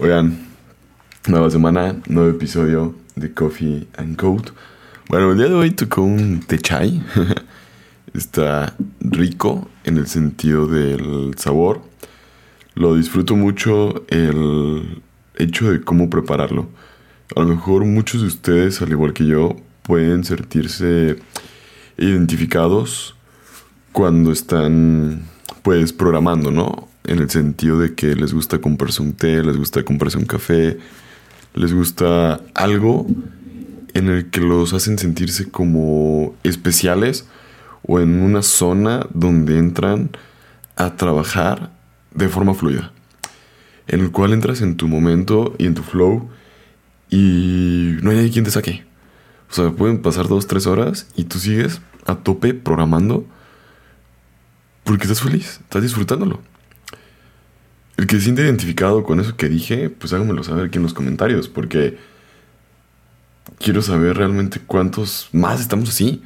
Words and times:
Oigan, 0.00 0.38
nueva 1.26 1.50
semana, 1.50 1.96
nuevo 2.06 2.30
episodio 2.30 2.94
de 3.16 3.34
Coffee 3.34 3.88
and 3.96 4.16
Code. 4.16 4.52
Bueno, 5.08 5.32
el 5.32 5.38
día 5.38 5.48
de 5.48 5.54
hoy 5.54 5.72
tocó 5.72 6.02
un 6.02 6.38
té 6.38 6.56
chai. 6.60 7.02
Está 8.14 8.76
rico 9.00 9.68
en 9.82 9.96
el 9.96 10.06
sentido 10.06 10.68
del 10.68 11.34
sabor. 11.36 11.82
Lo 12.76 12.94
disfruto 12.94 13.34
mucho 13.34 14.04
el 14.06 15.02
hecho 15.34 15.72
de 15.72 15.80
cómo 15.80 16.08
prepararlo. 16.08 16.68
A 17.34 17.40
lo 17.40 17.48
mejor 17.48 17.84
muchos 17.84 18.20
de 18.20 18.28
ustedes, 18.28 18.80
al 18.80 18.90
igual 18.90 19.12
que 19.12 19.26
yo, 19.26 19.56
pueden 19.82 20.22
sentirse 20.22 21.18
identificados 21.96 23.16
cuando 23.90 24.30
están 24.30 25.24
pues 25.64 25.92
programando, 25.92 26.52
¿no? 26.52 26.87
En 27.08 27.18
el 27.18 27.30
sentido 27.30 27.78
de 27.78 27.94
que 27.94 28.14
les 28.14 28.32
gusta 28.32 28.60
comprarse 28.60 29.02
un 29.02 29.14
té, 29.14 29.42
les 29.42 29.56
gusta 29.56 29.82
comprarse 29.82 30.18
un 30.18 30.26
café, 30.26 30.78
les 31.54 31.72
gusta 31.72 32.40
algo 32.54 33.06
en 33.94 34.08
el 34.08 34.30
que 34.30 34.40
los 34.40 34.74
hacen 34.74 34.98
sentirse 34.98 35.50
como 35.50 36.34
especiales 36.44 37.26
o 37.82 38.00
en 38.00 38.20
una 38.20 38.42
zona 38.42 39.06
donde 39.14 39.58
entran 39.58 40.10
a 40.76 40.96
trabajar 40.96 41.72
de 42.14 42.28
forma 42.28 42.54
fluida, 42.54 42.92
en 43.86 44.00
el 44.00 44.10
cual 44.10 44.32
entras 44.32 44.60
en 44.60 44.76
tu 44.76 44.86
momento 44.86 45.54
y 45.58 45.66
en 45.66 45.74
tu 45.74 45.82
flow 45.82 46.28
y 47.10 47.96
no 48.02 48.10
hay 48.10 48.16
nadie 48.16 48.30
quien 48.30 48.44
te 48.44 48.50
saque. 48.50 48.84
O 49.50 49.54
sea, 49.54 49.70
pueden 49.70 50.02
pasar 50.02 50.28
dos, 50.28 50.46
tres 50.46 50.66
horas 50.66 51.08
y 51.16 51.24
tú 51.24 51.38
sigues 51.38 51.80
a 52.06 52.16
tope 52.16 52.52
programando 52.52 53.24
porque 54.84 55.04
estás 55.04 55.22
feliz, 55.22 55.60
estás 55.62 55.82
disfrutándolo. 55.82 56.40
El 57.98 58.06
que 58.06 58.14
se 58.16 58.22
siente 58.22 58.42
identificado 58.42 59.02
con 59.02 59.18
eso 59.18 59.36
que 59.36 59.48
dije, 59.48 59.90
pues 59.90 60.12
háganmelo 60.12 60.44
saber 60.44 60.66
aquí 60.66 60.78
en 60.78 60.84
los 60.84 60.94
comentarios, 60.94 61.48
porque 61.48 61.98
quiero 63.58 63.82
saber 63.82 64.16
realmente 64.16 64.60
cuántos 64.64 65.28
más 65.32 65.60
estamos 65.60 65.88
así. 65.88 66.22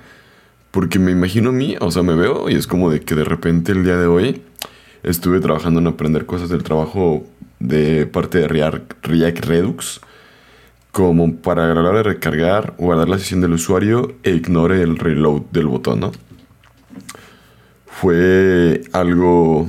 Porque 0.71 0.99
me 0.99 1.13
imagino 1.13 1.49
a 1.49 1.53
mí, 1.53 1.77
o 1.81 1.91
sea, 1.91 2.03
me 2.03 2.15
veo 2.15 2.51
y 2.51 2.57
es 2.57 2.67
como 2.67 2.91
de 2.91 3.01
que 3.01 3.15
de 3.15 3.25
repente 3.25 3.73
el 3.73 3.85
día 3.85 3.97
de 3.97 4.07
hoy 4.07 4.43
estuve 5.03 5.41
trabajando 5.41 5.81
en 5.81 5.87
aprender 5.87 6.27
cosas 6.27 6.51
del 6.51 6.63
trabajo 6.63 7.27
de 7.59 8.05
parte 8.05 8.41
de 8.41 8.49
React 8.49 9.07
Redux, 9.47 10.03
como 10.91 11.37
para 11.37 11.73
hora 11.73 11.93
de 11.93 12.03
recargar, 12.03 12.75
guardar 12.77 13.09
la 13.09 13.19
sesión 13.19 13.41
del 13.41 13.55
usuario 13.55 14.15
e 14.25 14.33
ignore 14.33 14.83
el 14.83 14.99
reload 14.99 15.45
del 15.53 15.69
botón, 15.69 16.01
¿no? 16.01 16.13
Fue 17.87 18.83
algo 18.93 19.69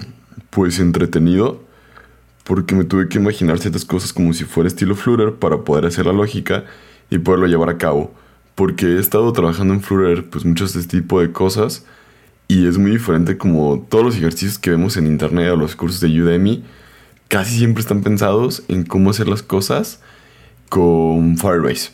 pues 0.49 0.79
entretenido 0.79 1.62
porque 2.43 2.75
me 2.75 2.83
tuve 2.83 3.07
que 3.07 3.17
imaginar 3.17 3.59
ciertas 3.59 3.85
cosas 3.85 4.11
como 4.11 4.33
si 4.33 4.43
fuera 4.43 4.67
estilo 4.67 4.95
Flutter 4.95 5.35
para 5.35 5.59
poder 5.59 5.85
hacer 5.85 6.05
la 6.05 6.13
lógica 6.13 6.65
y 7.09 7.17
poderlo 7.19 7.47
llevar 7.47 7.69
a 7.69 7.77
cabo. 7.77 8.13
Porque 8.55 8.85
he 8.85 8.99
estado 8.99 9.31
trabajando 9.33 9.73
en 9.73 9.81
Flutter 9.81 10.29
pues 10.29 10.45
muchos 10.45 10.73
de 10.73 10.81
este 10.81 11.01
tipo 11.01 11.21
de 11.21 11.31
cosas 11.31 11.85
y 12.47 12.67
es 12.67 12.77
muy 12.77 12.91
diferente 12.91 13.37
como 13.37 13.85
todos 13.89 14.03
los 14.03 14.15
ejercicios 14.17 14.59
que 14.59 14.69
vemos 14.69 14.97
en 14.97 15.07
internet 15.07 15.51
o 15.51 15.55
los 15.55 15.75
cursos 15.75 16.01
de 16.01 16.21
Udemy 16.21 16.63
casi 17.29 17.57
siempre 17.57 17.81
están 17.81 18.01
pensados 18.01 18.63
en 18.67 18.83
cómo 18.83 19.09
hacer 19.09 19.27
las 19.27 19.41
cosas 19.41 20.01
con 20.69 21.37
Firebase. 21.37 21.91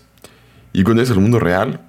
Y 0.73 0.83
cuando 0.83 1.01
es 1.01 1.09
el 1.09 1.19
mundo 1.19 1.39
real, 1.39 1.81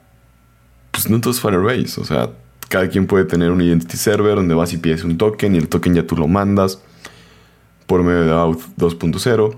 pues 0.90 1.08
no 1.08 1.20
todo 1.20 1.32
es 1.32 1.40
Firebase, 1.40 2.00
o 2.00 2.04
sea, 2.04 2.30
cada 2.68 2.88
quien 2.88 3.06
puede 3.06 3.24
tener 3.24 3.50
un 3.50 3.60
identity 3.60 3.96
server 3.96 4.36
donde 4.36 4.54
vas 4.54 4.72
y 4.72 4.76
pides 4.76 5.02
un 5.02 5.18
token 5.18 5.54
y 5.54 5.58
el 5.58 5.68
token 5.68 5.94
ya 5.94 6.06
tú 6.06 6.16
lo 6.16 6.28
mandas 6.28 6.80
por 7.90 8.04
medio 8.04 8.24
de 8.24 8.30
Auth 8.30 8.62
2.0 8.78 9.56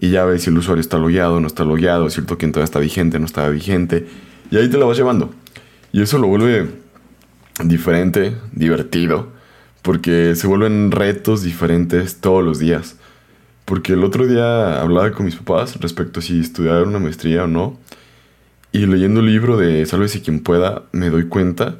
y 0.00 0.08
ya 0.08 0.24
ves 0.24 0.42
si 0.42 0.48
el 0.48 0.56
usuario 0.56 0.80
está 0.80 0.96
logueado 0.96 1.38
no 1.38 1.46
está 1.46 1.64
logueado, 1.64 2.08
si 2.08 2.18
el 2.18 2.26
token 2.26 2.50
todavía 2.50 2.64
está 2.64 2.78
vigente 2.78 3.18
no 3.18 3.26
está 3.26 3.46
vigente, 3.50 4.06
y 4.50 4.56
ahí 4.56 4.70
te 4.70 4.78
lo 4.78 4.88
vas 4.88 4.96
llevando. 4.96 5.34
Y 5.92 6.00
eso 6.00 6.16
lo 6.16 6.28
vuelve 6.28 6.66
diferente, 7.62 8.38
divertido, 8.52 9.32
porque 9.82 10.34
se 10.34 10.46
vuelven 10.46 10.90
retos 10.90 11.42
diferentes 11.42 12.22
todos 12.22 12.42
los 12.42 12.58
días. 12.58 12.96
Porque 13.66 13.92
el 13.92 14.02
otro 14.02 14.26
día 14.26 14.80
hablaba 14.80 15.12
con 15.12 15.26
mis 15.26 15.36
papás 15.36 15.78
respecto 15.78 16.20
a 16.20 16.22
si 16.22 16.40
estudiar 16.40 16.84
una 16.84 16.98
maestría 16.98 17.44
o 17.44 17.48
no, 17.48 17.78
y 18.72 18.86
leyendo 18.86 19.20
el 19.20 19.26
libro 19.26 19.58
de 19.58 19.84
Sálvese 19.84 20.22
quien 20.22 20.40
pueda, 20.40 20.84
me 20.92 21.10
doy 21.10 21.28
cuenta 21.28 21.76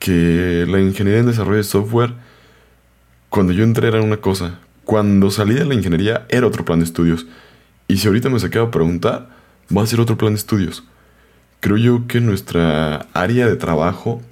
que 0.00 0.66
la 0.68 0.80
ingeniería 0.80 1.20
en 1.20 1.26
desarrollo 1.26 1.58
de 1.58 1.62
software, 1.62 2.12
cuando 3.28 3.52
yo 3.52 3.62
entré 3.62 3.86
era 3.86 4.02
una 4.02 4.16
cosa, 4.16 4.65
cuando 4.86 5.32
salí 5.32 5.54
de 5.54 5.64
la 5.66 5.74
ingeniería 5.74 6.26
era 6.28 6.46
otro 6.46 6.64
plan 6.64 6.78
de 6.78 6.84
estudios. 6.84 7.26
Y 7.88 7.98
si 7.98 8.06
ahorita 8.06 8.30
me 8.30 8.38
saqué 8.38 8.60
a 8.60 8.70
preguntar, 8.70 9.28
va 9.76 9.82
a 9.82 9.86
ser 9.86 10.00
otro 10.00 10.16
plan 10.16 10.32
de 10.32 10.38
estudios. 10.38 10.84
Creo 11.58 11.76
yo 11.76 12.06
que 12.06 12.20
nuestra 12.20 13.08
área 13.12 13.48
de 13.48 13.56
trabajo 13.56 14.22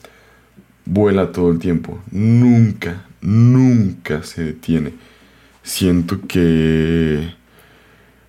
vuela 0.84 1.32
todo 1.32 1.50
el 1.50 1.58
tiempo. 1.58 2.00
Nunca, 2.12 3.02
nunca 3.20 4.22
se 4.22 4.44
detiene. 4.44 4.94
Siento 5.64 6.20
que 6.28 7.34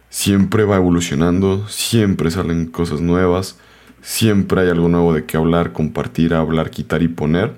siempre 0.09 0.63
va 0.63 0.77
evolucionando, 0.77 1.67
siempre 1.69 2.31
salen 2.31 2.65
cosas 2.65 3.01
nuevas, 3.01 3.59
siempre 4.01 4.61
hay 4.61 4.69
algo 4.69 4.89
nuevo 4.89 5.13
de 5.13 5.25
qué 5.25 5.37
hablar, 5.37 5.73
compartir, 5.73 6.33
hablar, 6.33 6.71
quitar 6.71 7.03
y 7.03 7.07
poner. 7.07 7.53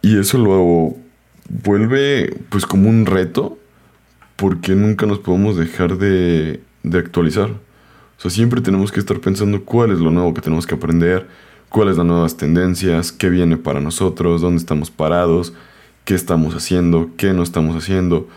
Y 0.00 0.16
eso 0.16 0.38
lo 0.38 1.07
vuelve 1.48 2.36
pues 2.50 2.66
como 2.66 2.88
un 2.88 3.06
reto 3.06 3.58
porque 4.36 4.74
nunca 4.74 5.06
nos 5.06 5.18
podemos 5.18 5.56
dejar 5.56 5.98
de, 5.98 6.60
de 6.82 6.98
actualizar. 6.98 7.50
O 7.50 8.20
sea, 8.20 8.30
siempre 8.30 8.60
tenemos 8.60 8.92
que 8.92 9.00
estar 9.00 9.18
pensando 9.20 9.64
cuál 9.64 9.90
es 9.90 9.98
lo 9.98 10.10
nuevo 10.10 10.34
que 10.34 10.40
tenemos 10.40 10.66
que 10.66 10.74
aprender, 10.74 11.26
cuáles 11.68 11.96
las 11.96 12.06
nuevas 12.06 12.36
tendencias, 12.36 13.12
qué 13.12 13.30
viene 13.30 13.56
para 13.56 13.80
nosotros, 13.80 14.40
dónde 14.40 14.58
estamos 14.58 14.90
parados, 14.90 15.54
qué 16.04 16.14
estamos 16.14 16.54
haciendo, 16.54 17.10
qué 17.16 17.32
no 17.32 17.42
estamos 17.42 17.76
haciendo. 17.76 18.28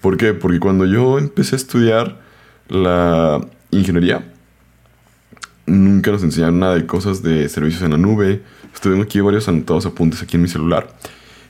¿Por 0.00 0.16
qué? 0.16 0.34
Porque 0.34 0.60
cuando 0.60 0.86
yo 0.86 1.18
empecé 1.18 1.56
a 1.56 1.58
estudiar 1.58 2.20
la 2.68 3.40
ingeniería, 3.70 4.32
nunca 5.66 6.12
nos 6.12 6.22
enseñaron 6.22 6.60
nada 6.60 6.74
de 6.74 6.86
cosas 6.86 7.22
de 7.22 7.48
servicios 7.48 7.82
en 7.82 7.90
la 7.90 7.98
nube. 7.98 8.42
Estoy 8.72 9.00
aquí 9.00 9.20
varios 9.20 9.48
anotados 9.48 9.86
apuntes 9.86 10.22
aquí 10.22 10.36
en 10.36 10.42
mi 10.42 10.48
celular 10.48 10.94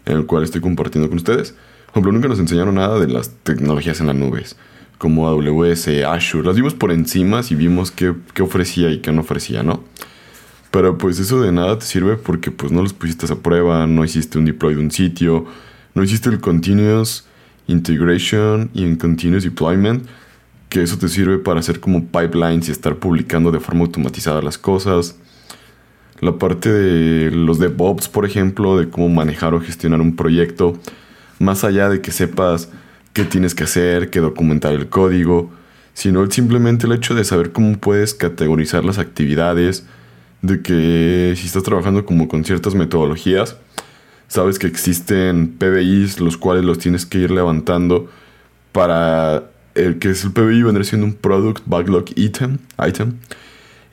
en 0.07 0.17
el 0.17 0.27
cual 0.27 0.45
estoy 0.45 0.61
compartiendo 0.61 1.09
con 1.09 1.19
ustedes. 1.19 1.53
Por 1.87 1.93
ejemplo, 1.95 2.13
nunca 2.13 2.29
nos 2.29 2.39
enseñaron 2.39 2.77
nada 2.77 2.99
de 3.01 3.09
las 3.09 3.31
tecnologías 3.43 4.01
en 4.01 4.07
las 4.07 4.17
nubes, 4.17 4.57
como 4.99 5.29
AWS, 5.29 5.89
Azure. 6.07 6.47
Las 6.47 6.57
vimos 6.57 6.75
por 6.75 6.93
encima 6.93 7.41
y 7.49 7.55
vimos 7.55 7.91
qué, 7.91 8.15
qué 8.35 8.43
ofrecía 8.43 8.91
y 8.91 9.01
qué 9.01 9.13
no 9.13 9.23
ofrecía, 9.23 9.63
¿no? 9.63 9.83
Pero 10.71 10.99
pues 10.99 11.19
eso 11.19 11.41
de 11.41 11.51
nada 11.51 11.79
te 11.79 11.85
sirve 11.85 12.17
porque 12.17 12.51
pues 12.51 12.71
no 12.71 12.83
los 12.83 12.93
pusiste 12.93 13.31
a 13.33 13.37
prueba, 13.37 13.87
no 13.87 14.05
hiciste 14.05 14.39
un 14.39 14.45
deploy 14.45 14.75
de 14.75 14.81
un 14.81 14.91
sitio, 14.91 15.47
no 15.95 16.03
hiciste 16.05 16.29
el 16.29 16.41
continuous 16.41 17.25
integration 17.67 18.71
y 18.73 18.85
el 18.85 18.99
continuous 18.99 19.45
deployment, 19.45 20.07
que 20.69 20.83
eso 20.83 20.97
te 20.99 21.09
sirve 21.09 21.39
para 21.39 21.61
hacer 21.61 21.81
como 21.81 22.07
pipelines 22.07 22.69
y 22.69 22.73
estar 22.73 22.97
publicando 22.97 23.51
de 23.51 23.59
forma 23.59 23.83
automatizada 23.83 24.43
las 24.43 24.59
cosas 24.59 25.17
la 26.21 26.39
parte 26.39 26.71
de 26.71 27.31
los 27.31 27.59
DevOps, 27.59 28.09
por 28.09 28.27
ejemplo, 28.27 28.79
de 28.79 28.89
cómo 28.89 29.09
manejar 29.09 29.55
o 29.55 29.61
gestionar 29.61 30.01
un 30.01 30.17
proyecto, 30.17 30.79
más 31.39 31.65
allá 31.65 31.89
de 31.89 32.01
que 32.01 32.13
sepas 32.13 32.71
qué 33.13 33.25
tienes 33.25 33.55
que 33.55 33.65
hacer, 33.65 34.11
qué 34.11 34.21
documentar 34.21 34.73
el 34.73 34.89
código, 34.89 35.51
sino 35.95 36.31
simplemente 36.31 36.87
el 36.87 36.93
hecho 36.93 37.15
de 37.15 37.25
saber 37.25 37.53
cómo 37.53 37.77
puedes 37.79 38.15
categorizar 38.15 38.85
las 38.85 38.99
actividades, 38.99 39.87
de 40.43 40.63
que 40.63 41.35
si 41.37 41.47
estás 41.47 41.63
trabajando 41.63 42.05
como 42.07 42.29
con 42.29 42.45
ciertas 42.45 42.75
metodologías, 42.75 43.57
sabes 44.29 44.59
que 44.59 44.67
existen 44.67 45.49
PBIs 45.59 46.21
los 46.21 46.37
cuales 46.37 46.65
los 46.65 46.79
tienes 46.79 47.05
que 47.05 47.19
ir 47.19 47.31
levantando 47.31 48.09
para 48.73 49.51
el 49.75 49.99
que 49.99 50.11
es 50.11 50.25
el 50.25 50.33
PBI 50.33 50.63
vendría 50.63 50.85
siendo 50.85 51.07
un 51.07 51.15
Product 51.15 51.63
Backlog 51.67 52.07
Item, 52.17 52.59
item 52.87 53.15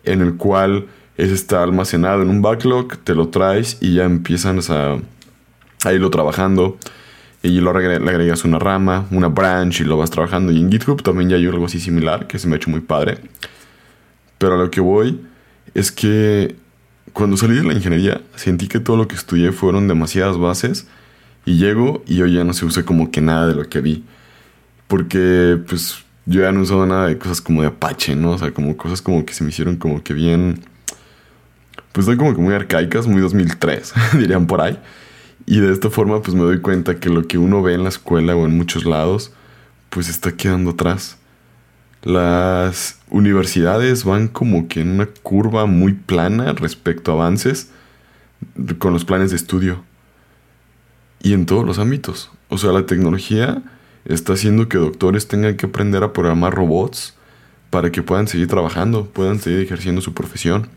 en 0.03 0.21
el 0.21 0.35
cual 0.35 0.87
ese 1.17 1.33
está 1.33 1.63
almacenado 1.63 2.21
en 2.21 2.29
un 2.29 2.41
backlog, 2.43 2.97
te 2.97 3.15
lo 3.15 3.29
traes 3.29 3.77
y 3.81 3.95
ya 3.95 4.05
empiezan 4.05 4.59
a, 4.69 4.97
a 5.83 5.93
irlo 5.93 6.11
trabajando. 6.11 6.77
Y 7.41 7.59
lo 7.59 7.71
le 7.77 7.95
agregas 7.95 8.45
una 8.45 8.59
rama, 8.59 9.07
una 9.11 9.27
branch 9.27 9.81
y 9.81 9.83
lo 9.83 9.97
vas 9.97 10.11
trabajando. 10.11 10.51
Y 10.51 10.59
en 10.59 10.71
GitHub 10.71 11.01
también 11.01 11.29
ya 11.29 11.37
hay 11.37 11.45
algo 11.45 11.65
así 11.65 11.79
similar 11.79 12.27
que 12.27 12.39
se 12.39 12.47
me 12.47 12.53
ha 12.53 12.57
hecho 12.57 12.69
muy 12.69 12.81
padre. 12.81 13.19
Pero 14.37 14.55
a 14.55 14.57
lo 14.57 14.69
que 14.69 14.81
voy 14.81 15.21
es 15.73 15.91
que 15.91 16.55
cuando 17.13 17.37
salí 17.37 17.55
de 17.55 17.63
la 17.63 17.73
ingeniería 17.73 18.21
sentí 18.35 18.67
que 18.67 18.79
todo 18.79 18.97
lo 18.97 19.07
que 19.07 19.15
estudié 19.15 19.51
fueron 19.51 19.87
demasiadas 19.87 20.37
bases. 20.37 20.87
Y 21.45 21.57
llego 21.57 22.03
y 22.05 22.17
yo 22.17 22.25
ya 22.27 22.43
no 22.43 22.53
se 22.53 22.65
usé 22.65 22.83
como 22.83 23.09
que 23.09 23.21
nada 23.21 23.47
de 23.47 23.55
lo 23.55 23.69
que 23.69 23.81
vi. 23.81 24.03
Porque 24.87 25.57
pues 25.67 26.03
yo 26.25 26.41
ya 26.41 26.51
no 26.51 26.61
usaba 26.61 26.85
nada 26.85 27.07
de 27.07 27.17
cosas 27.17 27.39
como 27.39 27.61
de 27.61 27.69
Apache, 27.69 28.15
¿no? 28.15 28.31
O 28.31 28.37
sea, 28.37 28.51
como 28.51 28.75
cosas 28.75 29.01
como 29.01 29.25
que 29.25 29.33
se 29.33 29.43
me 29.43 29.49
hicieron 29.49 29.77
como 29.77 30.03
que 30.03 30.13
bien 30.13 30.61
pues 31.97 32.05
son 32.05 32.15
como 32.17 32.35
que 32.35 32.39
muy 32.39 32.53
arcaicas, 32.53 33.07
muy 33.07 33.21
2003, 33.21 33.91
dirían 34.19 34.45
por 34.45 34.61
ahí. 34.61 34.77
Y 35.47 35.61
de 35.61 35.73
esta 35.73 35.89
forma 35.89 36.21
pues 36.21 36.35
me 36.35 36.43
doy 36.43 36.61
cuenta 36.61 36.99
que 36.99 37.09
lo 37.09 37.25
que 37.25 37.39
uno 37.39 37.63
ve 37.63 37.73
en 37.73 37.81
la 37.81 37.89
escuela 37.89 38.35
o 38.35 38.45
en 38.45 38.55
muchos 38.55 38.85
lados 38.85 39.31
pues 39.89 40.07
está 40.07 40.33
quedando 40.33 40.69
atrás. 40.69 41.17
las 42.03 42.99
universidades 43.09 44.03
van 44.03 44.27
como 44.27 44.67
que 44.67 44.81
en 44.81 44.91
una 44.91 45.07
curva 45.07 45.65
muy 45.65 45.93
plana 45.93 46.53
respecto 46.53 47.09
a 47.09 47.15
avances 47.15 47.71
con 48.77 48.93
los 48.93 49.03
planes 49.03 49.31
de 49.31 49.37
estudio. 49.37 49.83
Y 51.23 51.33
en 51.33 51.47
todos 51.47 51.65
los 51.65 51.79
ámbitos. 51.79 52.29
O 52.49 52.59
sea, 52.59 52.73
la 52.73 52.85
tecnología 52.85 53.63
está 54.05 54.33
haciendo 54.33 54.69
que 54.69 54.77
doctores 54.77 55.27
tengan 55.27 55.57
que 55.57 55.65
aprender 55.65 56.03
a 56.03 56.13
programar 56.13 56.53
robots 56.53 57.15
para 57.71 57.91
que 57.91 58.03
puedan 58.03 58.27
seguir 58.27 58.47
trabajando, 58.47 59.07
puedan 59.07 59.39
seguir 59.39 59.61
ejerciendo 59.61 60.01
su 60.01 60.13
profesión. 60.13 60.69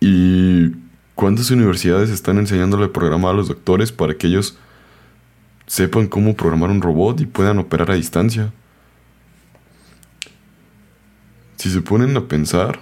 ¿Y 0.00 0.72
cuántas 1.14 1.50
universidades 1.50 2.10
están 2.10 2.38
enseñándole 2.38 2.86
a 2.86 2.92
programar 2.92 3.32
a 3.32 3.36
los 3.36 3.48
doctores 3.48 3.92
para 3.92 4.14
que 4.14 4.26
ellos 4.26 4.58
sepan 5.66 6.06
cómo 6.06 6.36
programar 6.36 6.70
un 6.70 6.82
robot 6.82 7.20
y 7.20 7.26
puedan 7.26 7.58
operar 7.58 7.90
a 7.90 7.94
distancia? 7.94 8.52
Si 11.56 11.70
se 11.70 11.80
ponen 11.80 12.16
a 12.16 12.28
pensar, 12.28 12.80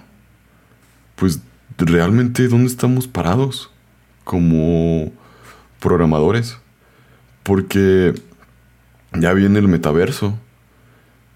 pues 1.16 1.40
realmente 1.78 2.48
dónde 2.48 2.66
estamos 2.66 3.06
parados 3.06 3.70
como 4.24 5.12
programadores. 5.80 6.58
Porque 7.42 8.14
ya 9.12 9.34
viene 9.34 9.58
el 9.58 9.68
metaverso, 9.68 10.38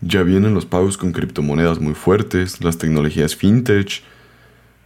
ya 0.01 0.23
vienen 0.23 0.55
los 0.55 0.65
pagos 0.65 0.97
con 0.97 1.13
criptomonedas 1.13 1.81
muy 1.81 1.95
fuertes, 1.95 2.65
las 2.65 2.79
tecnologías 2.79 3.37
fintech, 3.37 4.03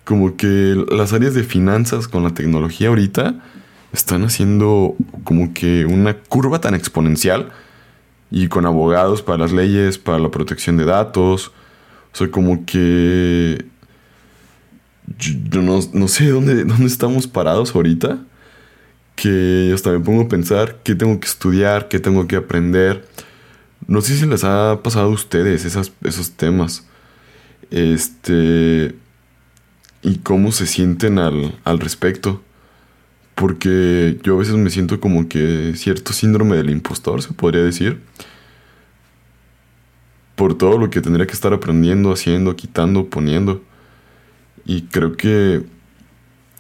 como 0.05 0.37
que 0.37 0.85
las 0.91 1.13
áreas 1.13 1.35
de 1.35 1.45
finanzas 1.45 2.09
con 2.09 2.23
la 2.23 2.31
tecnología 2.31 2.89
ahorita 2.89 3.37
están 3.93 4.25
haciendo 4.25 4.97
como 5.25 5.53
que 5.53 5.85
una 5.85 6.19
curva 6.19 6.61
tan 6.61 6.75
exponencial 6.75 7.51
y 8.31 8.49
con 8.49 8.67
abogados 8.67 9.23
para 9.23 9.39
las 9.39 9.53
leyes, 9.53 9.99
para 9.99 10.19
la 10.19 10.31
protección 10.31 10.77
de 10.77 10.87
datos, 10.87 11.53
o 12.13 12.17
sea, 12.17 12.31
como 12.31 12.65
que 12.65 13.65
yo 15.19 15.63
no, 15.63 15.81
no, 15.93 16.09
sé 16.09 16.29
dónde, 16.29 16.65
dónde 16.65 16.87
estamos 16.87 17.27
parados 17.27 17.75
ahorita, 17.75 18.19
que 19.15 19.71
hasta 19.75 19.91
me 19.91 20.01
pongo 20.01 20.23
a 20.23 20.29
pensar 20.29 20.81
qué 20.83 20.95
tengo 20.95 21.19
que 21.21 21.27
estudiar, 21.27 21.89
qué 21.89 22.01
tengo 22.01 22.27
que 22.27 22.37
aprender. 22.37 23.07
No 23.87 24.01
sé 24.01 24.17
si 24.17 24.27
les 24.27 24.45
ha 24.45 24.81
pasado 24.83 25.07
a 25.07 25.11
ustedes 25.11 25.65
esos 25.65 26.31
temas. 26.33 26.87
Este. 27.71 28.95
Y 30.03 30.19
cómo 30.19 30.53
se 30.53 30.67
sienten 30.67 31.19
al, 31.19 31.59
al 31.65 31.79
respecto. 31.81 32.43
Porque 33.35 34.19
yo 34.23 34.35
a 34.35 34.39
veces 34.39 34.55
me 34.55 34.71
siento 34.71 35.01
como 35.01 35.29
que 35.29 35.73
cierto 35.77 36.13
síndrome 36.13 36.57
del 36.57 36.71
impostor, 36.71 37.23
se 37.23 37.33
podría 37.33 37.63
decir. 37.63 38.01
Por 40.37 40.59
todo 40.59 40.79
lo 40.79 40.91
que 40.91 41.01
tendría 41.01 41.27
que 41.27 41.33
estar 41.33 41.53
aprendiendo, 41.53 42.13
haciendo, 42.13 42.57
quitando, 42.57 43.07
poniendo. 43.07 43.63
Y 44.65 44.83
creo 44.83 45.17
que 45.17 45.63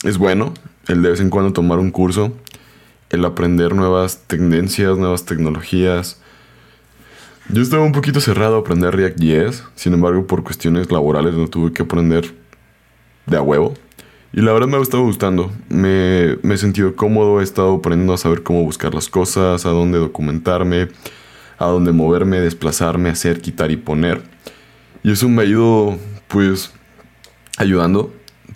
es 0.02 0.18
bueno 0.18 0.54
el 0.88 1.02
de 1.02 1.10
vez 1.10 1.20
en 1.20 1.30
cuando 1.30 1.52
tomar 1.52 1.78
un 1.78 1.90
curso, 1.90 2.32
el 3.10 3.24
aprender 3.24 3.74
nuevas 3.74 4.24
tendencias, 4.26 4.98
nuevas 4.98 5.24
tecnologías. 5.24 6.20
Yo 7.48 7.62
estaba 7.62 7.84
un 7.84 7.92
poquito 7.92 8.20
cerrado 8.20 8.56
a 8.56 8.60
aprender 8.60 8.94
React.js, 8.94 9.64
sin 9.74 9.94
embargo 9.94 10.26
por 10.26 10.42
cuestiones 10.42 10.90
laborales 10.90 11.34
no 11.34 11.48
tuve 11.48 11.72
que 11.72 11.82
aprender 11.82 12.34
de 13.26 13.36
a 13.36 13.42
huevo. 13.42 13.74
Y 14.32 14.40
la 14.40 14.52
verdad 14.52 14.68
me 14.68 14.78
ha 14.78 14.80
estado 14.80 15.02
gustando, 15.02 15.52
me, 15.68 16.38
me 16.42 16.54
he 16.54 16.58
sentido 16.58 16.96
cómodo, 16.96 17.40
he 17.40 17.44
estado 17.44 17.74
aprendiendo 17.74 18.14
a 18.14 18.18
saber 18.18 18.42
cómo 18.42 18.62
buscar 18.62 18.94
las 18.94 19.08
cosas, 19.08 19.66
a 19.66 19.70
dónde 19.70 19.98
documentarme, 19.98 20.88
a 21.58 21.66
dónde 21.66 21.92
moverme, 21.92 22.40
desplazarme, 22.40 23.10
hacer, 23.10 23.42
quitar 23.42 23.70
y 23.70 23.76
poner. 23.76 24.22
Y 25.02 25.12
eso 25.12 25.28
me 25.28 25.42
ha 25.42 25.44
ido 25.44 25.98
pues 26.28 26.72
ayudando, 27.58 28.12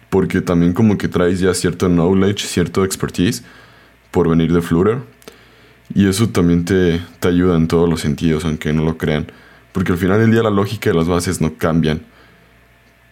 porque 0.08 0.40
también 0.40 0.72
como 0.72 0.96
que 0.96 1.08
traes 1.08 1.40
ya 1.40 1.52
cierto 1.52 1.88
knowledge, 1.88 2.46
cierto 2.46 2.84
expertise 2.84 3.42
por 4.10 4.30
venir 4.30 4.52
de 4.52 4.62
Flutter. 4.62 4.98
Y 5.94 6.08
eso 6.08 6.28
también 6.30 6.64
te, 6.64 7.00
te 7.20 7.28
ayuda 7.28 7.56
en 7.56 7.68
todos 7.68 7.88
los 7.88 8.00
sentidos, 8.00 8.44
aunque 8.44 8.72
no 8.72 8.82
lo 8.82 8.96
crean. 8.96 9.30
Porque 9.72 9.92
al 9.92 9.98
final 9.98 10.18
del 10.20 10.30
día 10.30 10.42
la 10.42 10.50
lógica 10.50 10.88
de 10.88 10.96
las 10.96 11.06
bases 11.06 11.40
no 11.40 11.54
cambian. 11.58 12.00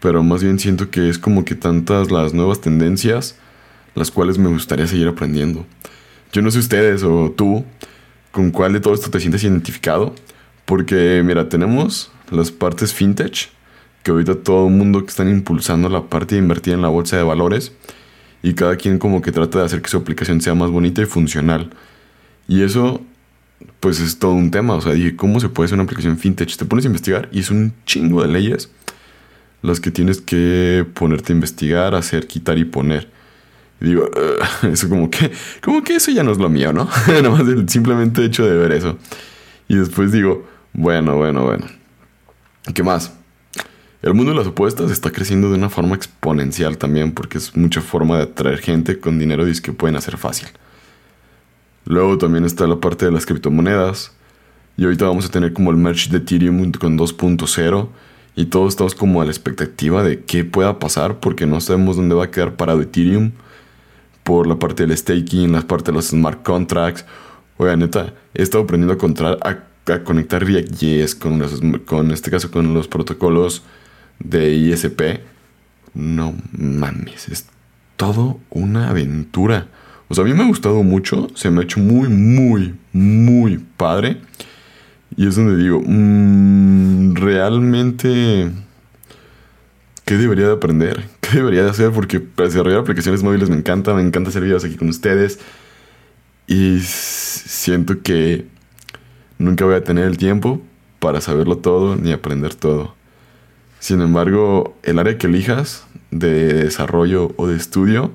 Pero 0.04 0.22
más 0.22 0.42
bien 0.42 0.58
siento 0.58 0.90
que 0.90 1.08
es 1.08 1.18
como 1.18 1.46
que 1.46 1.54
tantas 1.54 2.10
las 2.10 2.34
nuevas 2.34 2.60
tendencias, 2.60 3.36
las 3.94 4.10
cuales 4.10 4.36
me 4.36 4.50
gustaría 4.50 4.86
seguir 4.86 5.08
aprendiendo. 5.08 5.64
Yo 6.30 6.42
no 6.42 6.50
sé 6.50 6.58
ustedes 6.58 7.02
o 7.02 7.32
tú, 7.34 7.64
con 8.30 8.50
cuál 8.50 8.74
de 8.74 8.80
todo 8.80 8.92
esto 8.92 9.10
te 9.10 9.18
sientes 9.18 9.42
identificado. 9.44 10.14
Porque 10.66 11.22
mira, 11.24 11.48
tenemos 11.48 12.10
las 12.30 12.50
partes 12.50 12.92
fintech, 12.92 13.48
que 14.02 14.10
ahorita 14.10 14.34
todo 14.34 14.66
el 14.68 14.74
mundo 14.74 15.00
que 15.00 15.08
están 15.08 15.30
impulsando 15.30 15.88
la 15.88 16.02
parte 16.02 16.34
de 16.34 16.42
invertir 16.42 16.74
en 16.74 16.82
la 16.82 16.88
bolsa 16.88 17.16
de 17.16 17.22
valores 17.22 17.72
y 18.42 18.52
cada 18.52 18.76
quien 18.76 18.98
como 18.98 19.22
que 19.22 19.32
trata 19.32 19.60
de 19.60 19.64
hacer 19.64 19.80
que 19.80 19.88
su 19.88 19.96
aplicación 19.96 20.42
sea 20.42 20.54
más 20.54 20.70
bonita 20.70 21.00
y 21.00 21.06
funcional. 21.06 21.70
Y 22.46 22.60
eso 22.60 23.00
pues 23.80 24.00
es 24.00 24.18
todo 24.18 24.32
un 24.32 24.50
tema, 24.50 24.74
o 24.74 24.82
sea, 24.82 24.92
dije, 24.92 25.16
¿cómo 25.16 25.40
se 25.40 25.48
puede 25.48 25.64
hacer 25.64 25.76
una 25.76 25.84
aplicación 25.84 26.18
fintech? 26.18 26.54
Te 26.58 26.66
pones 26.66 26.84
a 26.84 26.88
investigar 26.88 27.30
y 27.32 27.38
es 27.38 27.50
un 27.50 27.72
chingo 27.86 28.20
de 28.20 28.28
leyes 28.28 28.68
las 29.64 29.80
que 29.80 29.90
tienes 29.90 30.20
que 30.20 30.86
ponerte 30.92 31.32
a 31.32 31.36
investigar, 31.36 31.94
hacer, 31.94 32.26
quitar 32.26 32.58
y 32.58 32.66
poner. 32.66 33.08
Digo, 33.80 34.10
eso 34.70 34.90
como 34.90 35.10
que, 35.10 35.32
como 35.62 35.82
que 35.82 35.96
eso 35.96 36.10
ya 36.10 36.22
no 36.22 36.32
es 36.32 36.38
lo 36.38 36.50
mío, 36.50 36.72
¿no? 36.72 36.88
Nada 37.08 37.30
más 37.30 37.42
simplemente 37.66 38.22
hecho 38.22 38.44
de 38.46 38.56
ver 38.58 38.72
eso. 38.72 38.98
Y 39.66 39.76
después 39.76 40.12
digo, 40.12 40.46
bueno, 40.74 41.16
bueno, 41.16 41.44
bueno. 41.44 41.66
¿Qué 42.74 42.82
más? 42.82 43.14
El 44.02 44.12
mundo 44.12 44.32
de 44.32 44.38
las 44.38 44.48
apuestas 44.48 44.90
está 44.90 45.10
creciendo 45.10 45.48
de 45.48 45.54
una 45.54 45.70
forma 45.70 45.96
exponencial 45.96 46.76
también 46.76 47.12
porque 47.12 47.38
es 47.38 47.56
mucha 47.56 47.80
forma 47.80 48.18
de 48.18 48.24
atraer 48.24 48.58
gente 48.58 49.00
con 49.00 49.18
dinero 49.18 49.48
y 49.48 49.60
que 49.62 49.72
pueden 49.72 49.96
hacer 49.96 50.18
fácil. 50.18 50.48
Luego 51.86 52.18
también 52.18 52.44
está 52.44 52.66
la 52.66 52.76
parte 52.76 53.06
de 53.06 53.12
las 53.12 53.24
criptomonedas. 53.24 54.12
Y 54.76 54.84
ahorita 54.84 55.06
vamos 55.06 55.24
a 55.24 55.30
tener 55.30 55.54
como 55.54 55.70
el 55.70 55.78
merch 55.78 56.10
de 56.10 56.18
Ethereum 56.18 56.70
con 56.72 56.98
2.0 56.98 57.88
y 58.36 58.46
todos 58.46 58.70
estamos 58.70 58.94
como 58.94 59.22
a 59.22 59.24
la 59.24 59.30
expectativa 59.30 60.02
de 60.02 60.24
qué 60.24 60.44
pueda 60.44 60.78
pasar 60.78 61.20
porque 61.20 61.46
no 61.46 61.60
sabemos 61.60 61.96
dónde 61.96 62.14
va 62.14 62.24
a 62.24 62.30
quedar 62.30 62.56
parado 62.56 62.82
Ethereum 62.82 63.32
por 64.22 64.46
la 64.46 64.58
parte 64.58 64.86
del 64.86 64.96
staking, 64.96 65.52
la 65.52 65.62
parte 65.62 65.90
de 65.90 65.96
los 65.96 66.08
smart 66.08 66.42
contracts. 66.42 67.04
Oiga, 67.58 67.76
neta, 67.76 68.14
he 68.34 68.42
estado 68.42 68.64
aprendiendo 68.64 68.98
a, 69.42 69.58
a, 69.92 70.04
conectar 70.04 70.44
React.js 70.44 71.14
con, 71.14 71.40
con 71.84 72.10
este 72.10 72.30
caso 72.30 72.50
con 72.50 72.74
los 72.74 72.88
protocolos 72.88 73.62
de 74.18 74.52
ISP, 74.54 75.20
no 75.92 76.34
mames, 76.52 77.28
es 77.28 77.46
todo 77.96 78.40
una 78.50 78.90
aventura. 78.90 79.68
O 80.08 80.14
sea, 80.14 80.24
a 80.24 80.26
mí 80.26 80.34
me 80.34 80.42
ha 80.42 80.46
gustado 80.46 80.82
mucho, 80.82 81.28
se 81.34 81.50
me 81.50 81.60
ha 81.60 81.64
hecho 81.64 81.80
muy, 81.80 82.08
muy, 82.08 82.74
muy 82.92 83.58
padre. 83.76 84.18
Y 85.16 85.28
es 85.28 85.36
donde 85.36 85.56
digo, 85.56 85.80
mmm, 85.84 87.14
realmente, 87.14 88.50
¿qué 90.04 90.16
debería 90.16 90.46
de 90.46 90.52
aprender? 90.54 91.04
¿Qué 91.20 91.38
debería 91.38 91.62
de 91.62 91.70
hacer? 91.70 91.92
Porque 91.92 92.20
desarrollar 92.36 92.80
aplicaciones 92.80 93.22
móviles 93.22 93.48
me 93.48 93.56
encanta, 93.56 93.94
me 93.94 94.02
encanta 94.02 94.30
hacer 94.30 94.42
videos 94.42 94.64
aquí 94.64 94.76
con 94.76 94.88
ustedes. 94.88 95.38
Y 96.46 96.80
siento 96.80 98.02
que 98.02 98.46
nunca 99.38 99.64
voy 99.64 99.74
a 99.74 99.84
tener 99.84 100.04
el 100.04 100.18
tiempo 100.18 100.60
para 100.98 101.20
saberlo 101.20 101.58
todo 101.58 101.96
ni 101.96 102.12
aprender 102.12 102.54
todo. 102.54 102.94
Sin 103.78 104.00
embargo, 104.00 104.76
el 104.82 104.98
área 104.98 105.18
que 105.18 105.26
elijas 105.26 105.86
de 106.10 106.54
desarrollo 106.54 107.32
o 107.36 107.46
de 107.46 107.56
estudio, 107.56 108.12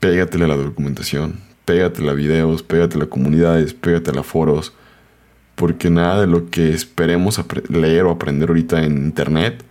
pégatele 0.00 0.44
a 0.44 0.48
la 0.48 0.56
documentación, 0.56 1.40
pégatele 1.64 2.10
a 2.10 2.12
videos, 2.12 2.62
pégatele 2.62 3.04
a 3.04 3.08
comunidades, 3.08 3.72
pégatele 3.74 4.20
a 4.20 4.22
foros, 4.22 4.74
porque 5.54 5.90
nada 5.90 6.20
de 6.20 6.26
lo 6.26 6.50
que 6.50 6.70
esperemos 6.70 7.40
leer 7.68 8.04
o 8.04 8.10
aprender 8.10 8.48
ahorita 8.48 8.82
en 8.84 8.96
internet 8.96 9.64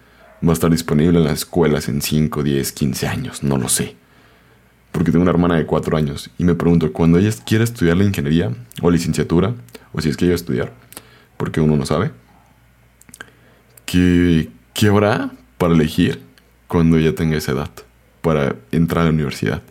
va 0.46 0.52
a 0.52 0.54
estar 0.54 0.72
disponible 0.72 1.18
en 1.20 1.26
las 1.26 1.40
escuelas 1.40 1.88
en 1.88 2.02
5, 2.02 2.44
10, 2.44 2.72
15 2.72 3.08
años, 3.08 3.44
no 3.44 3.58
lo 3.58 3.70
sé. 3.70 3.96
Porque 4.92 5.12
tengo 5.12 5.22
una 5.22 5.32
hermana 5.32 5.56
de 5.56 5.66
4 5.66 5.98
años 5.98 6.30
y 6.38 6.44
me 6.44 6.56
pregunto, 6.56 6.92
cuando 6.92 7.18
ella 7.18 7.32
quiera 7.46 7.64
estudiar 7.64 7.98
la 7.98 8.04
ingeniería 8.04 8.52
o 8.82 8.92
licenciatura, 8.92 9.54
o 9.94 10.02
si 10.02 10.10
es 10.10 10.18
que 10.18 10.26
ella 10.26 10.34
a 10.34 10.36
estudiar, 10.36 10.74
porque 11.38 11.62
uno 11.62 11.78
no 11.78 11.86
sabe, 11.86 12.12
¿qué, 13.86 14.50
¿qué 14.74 14.88
habrá 14.88 15.32
para 15.58 15.74
elegir 15.74 16.22
cuando 16.68 16.98
ella 16.98 17.16
tenga 17.16 17.38
esa 17.38 17.54
edad 17.54 17.72
para 18.22 18.56
entrar 18.72 19.04
a 19.04 19.06
la 19.06 19.12
universidad? 19.12 19.62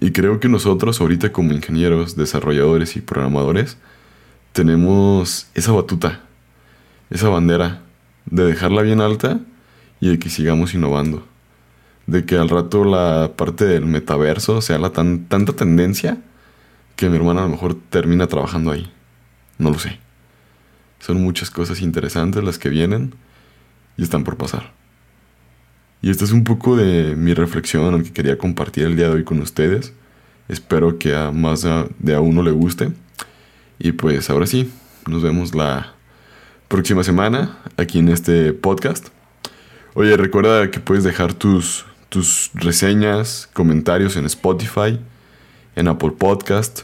Y 0.00 0.12
creo 0.12 0.40
que 0.40 0.48
nosotros 0.48 1.00
ahorita 1.00 1.32
como 1.32 1.52
ingenieros, 1.52 2.16
desarrolladores 2.16 2.96
y 2.96 3.00
programadores 3.00 3.76
tenemos 4.52 5.48
esa 5.54 5.72
batuta, 5.72 6.20
esa 7.10 7.28
bandera 7.28 7.82
de 8.26 8.44
dejarla 8.44 8.82
bien 8.82 9.00
alta 9.00 9.40
y 10.00 10.08
de 10.08 10.18
que 10.18 10.30
sigamos 10.30 10.74
innovando. 10.74 11.26
De 12.06 12.24
que 12.24 12.36
al 12.36 12.48
rato 12.48 12.84
la 12.84 13.32
parte 13.36 13.64
del 13.64 13.86
metaverso 13.86 14.60
sea 14.60 14.78
la 14.78 14.90
tan, 14.90 15.26
tanta 15.26 15.52
tendencia 15.52 16.18
que 16.96 17.08
mi 17.08 17.16
hermana 17.16 17.42
a 17.42 17.44
lo 17.44 17.50
mejor 17.50 17.74
termina 17.90 18.26
trabajando 18.26 18.70
ahí. 18.70 18.90
No 19.58 19.70
lo 19.70 19.78
sé. 19.78 19.98
Son 20.98 21.20
muchas 21.22 21.50
cosas 21.50 21.80
interesantes 21.80 22.42
las 22.44 22.58
que 22.58 22.68
vienen 22.68 23.14
y 23.96 24.02
están 24.02 24.24
por 24.24 24.36
pasar. 24.36 24.72
Y 26.00 26.10
esta 26.10 26.24
es 26.24 26.32
un 26.32 26.42
poco 26.42 26.76
de 26.76 27.14
mi 27.14 27.32
reflexión, 27.32 28.02
que 28.02 28.12
quería 28.12 28.36
compartir 28.36 28.84
el 28.84 28.96
día 28.96 29.06
de 29.06 29.14
hoy 29.14 29.24
con 29.24 29.40
ustedes. 29.40 29.92
Espero 30.48 30.98
que 30.98 31.14
a 31.14 31.30
más 31.30 31.64
de 31.98 32.14
a 32.14 32.20
uno 32.20 32.42
le 32.42 32.50
guste. 32.50 32.92
Y 33.84 33.90
pues 33.90 34.30
ahora 34.30 34.46
sí, 34.46 34.70
nos 35.08 35.24
vemos 35.24 35.56
la 35.56 35.94
próxima 36.68 37.02
semana 37.02 37.58
aquí 37.76 37.98
en 37.98 38.10
este 38.10 38.52
podcast. 38.52 39.08
Oye, 39.94 40.16
recuerda 40.16 40.70
que 40.70 40.78
puedes 40.78 41.02
dejar 41.02 41.34
tus, 41.34 41.84
tus 42.08 42.52
reseñas, 42.54 43.50
comentarios 43.52 44.14
en 44.14 44.24
Spotify, 44.26 45.00
en 45.74 45.88
Apple 45.88 46.12
Podcast. 46.16 46.82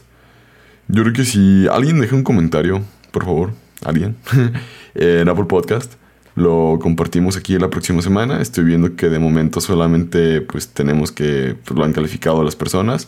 Yo 0.89 1.03
creo 1.03 1.15
que 1.15 1.25
si 1.25 1.69
alguien 1.69 2.01
deja 2.01 2.17
un 2.17 2.25
comentario, 2.25 2.83
por 3.13 3.25
favor, 3.25 3.53
alguien, 3.85 4.17
en 4.97 5.29
Apple 5.29 5.45
Podcast, 5.45 5.93
lo 6.35 6.81
compartimos 6.83 7.37
aquí 7.37 7.57
la 7.61 7.71
próxima 7.71 8.03
semana. 8.03 8.43
Estoy 8.43 8.65
viendo 8.65 8.97
que 8.97 9.09
de 9.09 9.21
momento 9.21 9.61
solamente 9.61 10.41
pues 10.41 10.67
tenemos 10.67 11.13
que 11.13 11.55
pues, 11.65 11.79
lo 11.79 11.85
han 11.85 11.93
calificado 11.93 12.43
las 12.43 12.57
personas. 12.57 13.07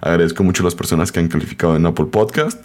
Agradezco 0.00 0.42
mucho 0.42 0.64
a 0.64 0.66
las 0.66 0.74
personas 0.74 1.12
que 1.12 1.20
han 1.20 1.28
calificado 1.28 1.76
en 1.76 1.86
Apple 1.86 2.06
Podcast 2.06 2.60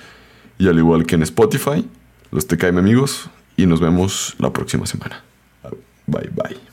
y 0.57 0.67
al 0.67 0.77
igual 0.77 1.05
que 1.05 1.15
en 1.15 1.23
Spotify. 1.23 1.87
Los 2.31 2.47
TKM 2.47 2.77
amigos 2.77 3.29
y 3.57 3.65
nos 3.65 3.79
vemos 3.79 4.35
la 4.39 4.51
próxima 4.51 4.85
semana. 4.85 5.23
Bye 6.07 6.29
bye. 6.33 6.57